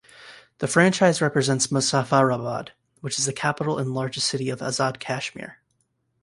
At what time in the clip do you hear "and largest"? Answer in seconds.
3.77-4.27